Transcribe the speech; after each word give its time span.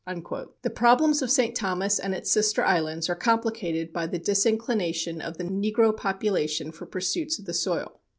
The 0.63 0.71
problems 0.73 1.21
of 1.21 1.29
St. 1.29 1.55
Thomas 1.55 1.99
and 1.99 2.15
its 2.15 2.31
sister 2.31 2.63
islands 2.65 3.07
are 3.07 3.13
complicated 3.13 3.93
by 3.93 4.07
the 4.07 4.17
disinclination 4.17 5.21
of 5.21 5.37
the 5.37 5.43
negro 5.43 5.95
population 5.95 6.71
for 6.71 6.87
pursuits 6.87 7.37
of 7.37 7.45
the 7.45 7.53
soil. 7.53 7.99